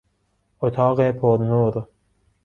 اتاق 0.59 1.11
پرنور 1.11 1.87